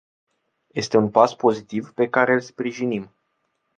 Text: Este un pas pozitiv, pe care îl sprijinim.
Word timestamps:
Este 0.73 0.97
un 0.97 1.09
pas 1.11 1.33
pozitiv, 1.35 1.91
pe 1.91 2.09
care 2.09 2.33
îl 2.33 2.41
sprijinim. 2.41 3.11